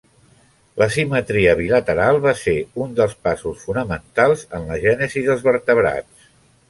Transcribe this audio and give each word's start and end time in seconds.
La 0.81 0.85
simetria 0.93 1.51
bilateral 1.59 2.17
va 2.23 2.33
ser 2.39 2.55
un 2.85 2.97
dels 3.01 3.13
passos 3.27 3.61
fonamentals 3.67 4.45
en 4.61 4.67
la 4.71 4.79
gènesi 4.87 5.25
dels 5.29 5.45
vertebrats. 5.51 6.31